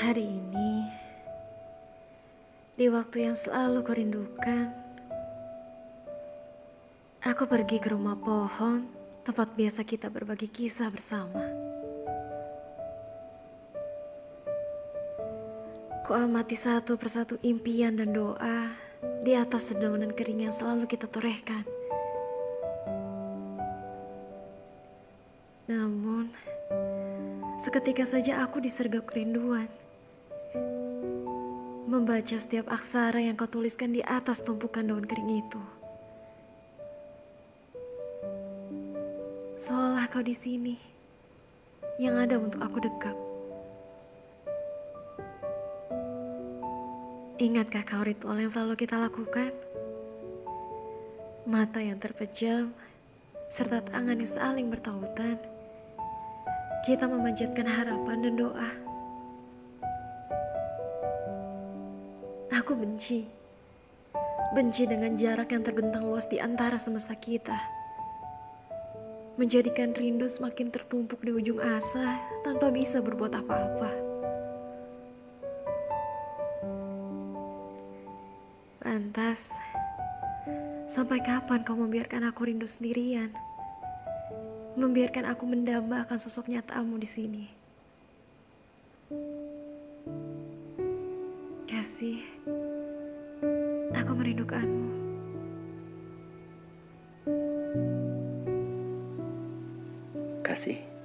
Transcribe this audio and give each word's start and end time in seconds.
Hari 0.00 0.24
ini, 0.24 0.88
di 2.72 2.88
waktu 2.88 3.28
yang 3.28 3.36
selalu 3.36 3.84
kau 3.84 3.92
rindukan, 3.92 4.72
aku 7.20 7.44
pergi 7.44 7.76
ke 7.76 7.92
rumah 7.92 8.16
pohon, 8.16 8.88
tempat 9.28 9.52
biasa 9.52 9.84
kita 9.84 10.08
berbagi 10.08 10.48
kisah 10.48 10.88
bersama. 10.88 11.44
Ku 16.08 16.16
amati 16.16 16.56
satu 16.56 16.96
persatu 16.96 17.36
impian 17.44 18.00
dan 18.00 18.16
doa 18.16 18.72
di 19.20 19.36
atas 19.36 19.68
sedaunan 19.68 20.16
kering 20.16 20.48
yang 20.48 20.54
selalu 20.56 20.88
kita 20.88 21.12
torehkan. 21.12 21.68
Namun, 25.68 26.32
seketika 27.60 28.08
saja 28.08 28.40
aku 28.48 28.64
disergap 28.64 29.04
kerinduan. 29.04 29.68
Membaca 31.90 32.38
setiap 32.38 32.70
aksara 32.70 33.18
yang 33.18 33.34
kau 33.34 33.50
tuliskan 33.50 33.90
di 33.90 33.98
atas 33.98 34.46
tumpukan 34.46 34.86
daun 34.86 35.02
kering 35.02 35.42
itu. 35.42 35.62
Seolah 39.58 40.06
kau 40.06 40.22
di 40.22 40.38
sini, 40.38 40.78
yang 41.98 42.14
ada 42.14 42.38
untuk 42.38 42.62
aku 42.62 42.78
dekat. 42.78 43.16
Ingatkah 47.42 47.82
kau 47.82 48.06
ritual 48.06 48.38
yang 48.38 48.54
selalu 48.54 48.78
kita 48.78 48.94
lakukan? 48.94 49.50
Mata 51.42 51.82
yang 51.82 51.98
terpejam, 51.98 52.70
serta 53.50 53.82
tangan 53.90 54.22
yang 54.22 54.30
saling 54.30 54.70
bertautan 54.70 55.42
kita 56.80 57.04
memanjatkan 57.04 57.68
harapan 57.68 58.18
dan 58.24 58.34
doa. 58.40 58.89
Aku 62.50 62.74
benci, 62.74 63.26
benci 64.52 64.82
dengan 64.84 65.14
jarak 65.14 65.54
yang 65.54 65.62
terbentang 65.62 66.02
luas 66.02 66.26
di 66.26 66.42
antara 66.42 66.82
semesta 66.82 67.14
kita. 67.14 67.56
Menjadikan 69.38 69.94
rindu 69.94 70.26
semakin 70.26 70.74
tertumpuk 70.74 71.22
di 71.22 71.30
ujung 71.30 71.62
asa 71.62 72.18
tanpa 72.42 72.68
bisa 72.74 72.98
berbuat 72.98 73.32
apa-apa. 73.38 73.90
Lantas, 78.82 79.40
sampai 80.90 81.22
kapan 81.22 81.62
kau 81.62 81.78
membiarkan 81.78 82.26
aku 82.26 82.50
rindu 82.50 82.66
sendirian? 82.66 83.30
membiarkan 84.78 85.26
aku 85.26 85.44
mendamba 85.44 86.06
akan 86.06 86.18
sosok 86.20 86.46
nyatamu 86.46 86.94
di 87.00 87.08
sini. 87.08 87.44
Kasih, 92.00 92.24
aku 93.92 94.12
merindukanmu. 94.16 94.88
Kasih. 100.40 100.89